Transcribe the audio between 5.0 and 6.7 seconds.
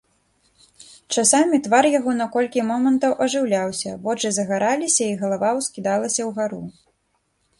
і галава ўскідалася ўгару.